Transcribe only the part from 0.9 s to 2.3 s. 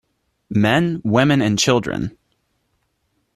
women and children.